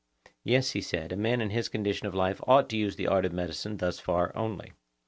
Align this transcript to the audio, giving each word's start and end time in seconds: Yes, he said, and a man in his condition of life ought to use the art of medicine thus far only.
Yes, 0.43 0.71
he 0.71 0.81
said, 0.81 1.11
and 1.11 1.11
a 1.11 1.15
man 1.17 1.41
in 1.41 1.51
his 1.51 1.69
condition 1.69 2.07
of 2.07 2.15
life 2.15 2.41
ought 2.47 2.67
to 2.69 2.75
use 2.75 2.95
the 2.95 3.05
art 3.05 3.23
of 3.23 3.33
medicine 3.33 3.77
thus 3.77 3.99
far 3.99 4.35
only. 4.35 4.71